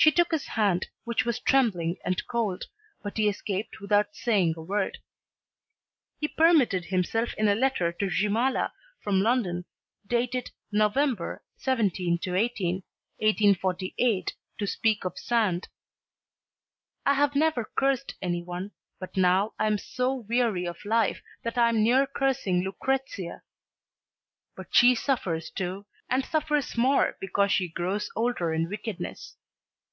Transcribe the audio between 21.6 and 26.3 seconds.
am near cursing Lucrezia. But she suffers too, and